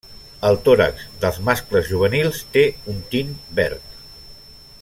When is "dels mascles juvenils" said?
1.25-2.41